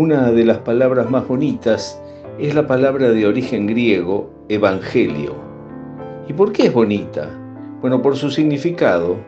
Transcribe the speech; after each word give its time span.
Una 0.00 0.32
de 0.32 0.46
las 0.46 0.56
palabras 0.56 1.10
más 1.10 1.28
bonitas 1.28 2.00
es 2.38 2.54
la 2.54 2.66
palabra 2.66 3.10
de 3.10 3.26
origen 3.26 3.66
griego, 3.66 4.30
evangelio. 4.48 5.34
¿Y 6.26 6.32
por 6.32 6.52
qué 6.52 6.68
es 6.68 6.72
bonita? 6.72 7.28
Bueno, 7.82 8.00
por 8.00 8.16
su 8.16 8.30
significado, 8.30 9.18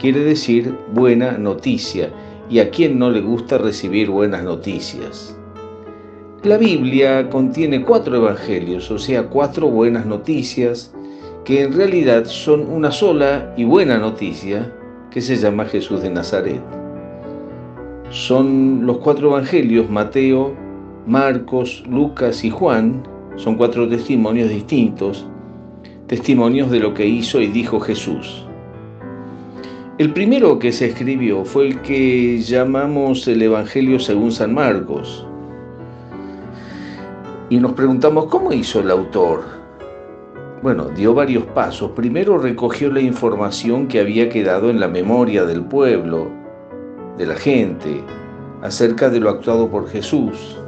quiere 0.00 0.24
decir 0.24 0.76
buena 0.92 1.38
noticia, 1.38 2.10
y 2.50 2.58
a 2.58 2.70
quien 2.70 2.98
no 2.98 3.08
le 3.08 3.20
gusta 3.20 3.56
recibir 3.56 4.10
buenas 4.10 4.42
noticias. 4.42 5.38
La 6.42 6.58
Biblia 6.58 7.30
contiene 7.30 7.84
cuatro 7.84 8.16
evangelios, 8.16 8.90
o 8.90 8.98
sea, 8.98 9.28
cuatro 9.28 9.68
buenas 9.68 10.06
noticias, 10.06 10.92
que 11.44 11.62
en 11.62 11.72
realidad 11.72 12.24
son 12.24 12.68
una 12.68 12.90
sola 12.90 13.54
y 13.56 13.62
buena 13.62 13.96
noticia, 13.96 14.74
que 15.08 15.20
se 15.20 15.36
llama 15.36 15.66
Jesús 15.66 16.02
de 16.02 16.10
Nazaret 16.10 16.85
son 18.10 18.86
los 18.86 18.98
cuatro 18.98 19.30
evangelios, 19.30 19.90
Mateo, 19.90 20.54
Marcos, 21.06 21.84
Lucas 21.88 22.44
y 22.44 22.50
Juan, 22.50 23.02
son 23.36 23.56
cuatro 23.56 23.88
testimonios 23.88 24.48
distintos, 24.48 25.26
testimonios 26.06 26.70
de 26.70 26.80
lo 26.80 26.94
que 26.94 27.06
hizo 27.06 27.40
y 27.40 27.48
dijo 27.48 27.80
Jesús. 27.80 28.46
El 29.98 30.12
primero 30.12 30.58
que 30.58 30.72
se 30.72 30.86
escribió 30.86 31.44
fue 31.44 31.68
el 31.68 31.80
que 31.80 32.38
llamamos 32.38 33.26
el 33.28 33.42
Evangelio 33.42 33.98
según 33.98 34.30
San 34.30 34.52
Marcos. 34.52 35.26
Y 37.48 37.58
nos 37.58 37.72
preguntamos, 37.72 38.26
¿cómo 38.26 38.52
hizo 38.52 38.80
el 38.80 38.90
autor? 38.90 39.44
Bueno, 40.62 40.88
dio 40.88 41.14
varios 41.14 41.44
pasos. 41.44 41.92
Primero 41.92 42.38
recogió 42.38 42.92
la 42.92 43.00
información 43.00 43.88
que 43.88 44.00
había 44.00 44.28
quedado 44.28 44.68
en 44.68 44.80
la 44.80 44.88
memoria 44.88 45.44
del 45.44 45.64
pueblo, 45.64 46.30
de 47.18 47.26
la 47.26 47.36
gente 47.36 48.02
acerca 48.62 49.08
de 49.08 49.20
lo 49.20 49.30
actuado 49.30 49.68
por 49.70 49.88
Jesús. 49.88 50.58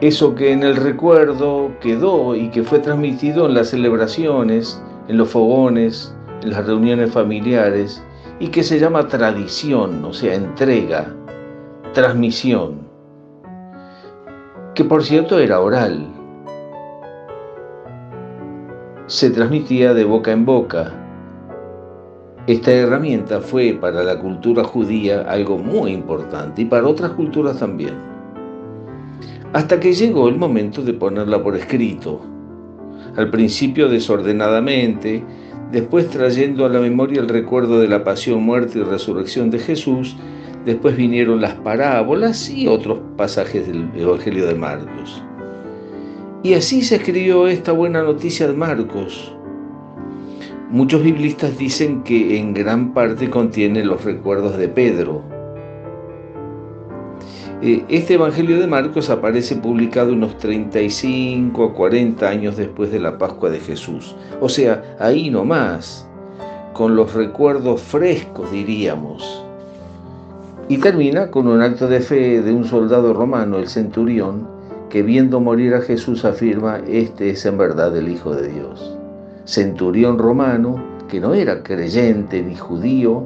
Eso 0.00 0.34
que 0.34 0.52
en 0.52 0.62
el 0.62 0.76
recuerdo 0.76 1.70
quedó 1.80 2.34
y 2.34 2.48
que 2.50 2.62
fue 2.62 2.78
transmitido 2.78 3.46
en 3.46 3.54
las 3.54 3.68
celebraciones, 3.68 4.82
en 5.08 5.18
los 5.18 5.28
fogones, 5.28 6.14
en 6.42 6.50
las 6.50 6.66
reuniones 6.66 7.12
familiares 7.12 8.02
y 8.38 8.48
que 8.48 8.62
se 8.62 8.78
llama 8.78 9.06
tradición, 9.08 10.02
o 10.04 10.12
sea, 10.14 10.34
entrega, 10.34 11.14
transmisión, 11.92 12.88
que 14.74 14.84
por 14.84 15.04
cierto 15.04 15.38
era 15.38 15.60
oral. 15.60 16.06
Se 19.06 19.28
transmitía 19.28 19.92
de 19.92 20.04
boca 20.04 20.32
en 20.32 20.46
boca, 20.46 20.99
esta 22.46 22.72
herramienta 22.72 23.40
fue 23.40 23.76
para 23.80 24.02
la 24.02 24.18
cultura 24.18 24.64
judía 24.64 25.22
algo 25.22 25.58
muy 25.58 25.92
importante 25.92 26.62
y 26.62 26.64
para 26.64 26.88
otras 26.88 27.12
culturas 27.12 27.58
también. 27.58 27.94
Hasta 29.52 29.78
que 29.78 29.92
llegó 29.92 30.28
el 30.28 30.36
momento 30.36 30.82
de 30.82 30.94
ponerla 30.94 31.42
por 31.42 31.54
escrito. 31.54 32.20
Al 33.16 33.30
principio 33.30 33.88
desordenadamente, 33.88 35.22
después 35.70 36.08
trayendo 36.08 36.64
a 36.64 36.70
la 36.70 36.80
memoria 36.80 37.20
el 37.20 37.28
recuerdo 37.28 37.80
de 37.80 37.88
la 37.88 38.04
pasión, 38.04 38.42
muerte 38.42 38.78
y 38.78 38.82
resurrección 38.82 39.50
de 39.50 39.58
Jesús, 39.58 40.16
después 40.64 40.96
vinieron 40.96 41.40
las 41.40 41.54
parábolas 41.54 42.48
y 42.48 42.68
otros 42.68 43.00
pasajes 43.16 43.66
del 43.66 43.90
Evangelio 43.94 44.46
de 44.46 44.54
Marcos. 44.54 45.22
Y 46.42 46.54
así 46.54 46.82
se 46.82 46.96
escribió 46.96 47.48
esta 47.48 47.72
buena 47.72 48.02
noticia 48.02 48.46
de 48.46 48.54
Marcos, 48.54 49.34
Muchos 50.72 51.02
biblistas 51.02 51.58
dicen 51.58 52.04
que 52.04 52.38
en 52.38 52.54
gran 52.54 52.94
parte 52.94 53.28
contiene 53.28 53.84
los 53.84 54.04
recuerdos 54.04 54.56
de 54.56 54.68
Pedro. 54.68 55.20
Eh, 57.60 57.84
este 57.88 58.14
Evangelio 58.14 58.56
de 58.60 58.68
Marcos 58.68 59.10
aparece 59.10 59.56
publicado 59.56 60.12
unos 60.12 60.38
35 60.38 61.64
a 61.64 61.74
40 61.74 62.28
años 62.28 62.56
después 62.56 62.92
de 62.92 63.00
la 63.00 63.18
Pascua 63.18 63.50
de 63.50 63.58
Jesús. 63.58 64.14
O 64.40 64.48
sea, 64.48 64.96
ahí 65.00 65.28
nomás, 65.28 66.08
con 66.72 66.94
los 66.94 67.14
recuerdos 67.14 67.82
frescos, 67.82 68.52
diríamos. 68.52 69.44
Y 70.68 70.78
termina 70.78 71.32
con 71.32 71.48
un 71.48 71.62
acto 71.62 71.88
de 71.88 71.98
fe 71.98 72.42
de 72.42 72.52
un 72.52 72.64
soldado 72.64 73.12
romano, 73.12 73.58
el 73.58 73.66
centurión, 73.66 74.46
que 74.88 75.02
viendo 75.02 75.40
morir 75.40 75.74
a 75.74 75.80
Jesús 75.80 76.24
afirma, 76.24 76.78
este 76.86 77.30
es 77.30 77.44
en 77.44 77.58
verdad 77.58 77.96
el 77.96 78.08
Hijo 78.08 78.36
de 78.36 78.52
Dios 78.52 78.99
centurión 79.50 80.16
romano, 80.16 80.80
que 81.08 81.18
no 81.18 81.34
era 81.34 81.64
creyente 81.64 82.40
ni 82.40 82.54
judío, 82.54 83.24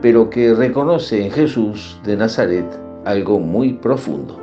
pero 0.00 0.30
que 0.30 0.54
reconoce 0.54 1.22
en 1.22 1.30
Jesús 1.30 2.00
de 2.04 2.16
Nazaret 2.16 2.64
algo 3.04 3.38
muy 3.38 3.74
profundo. 3.74 4.40